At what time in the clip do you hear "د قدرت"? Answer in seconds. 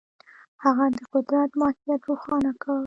0.97-1.51